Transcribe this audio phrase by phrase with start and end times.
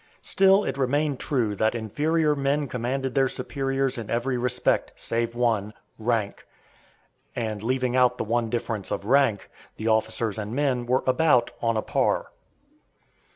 [0.23, 5.75] Still it remained true that inferior men commanded their superiors in every respect, save one
[5.99, 6.47] rank;
[7.35, 11.77] and leaving out the one difference of rank, the officers and men were about on
[11.77, 12.31] a par.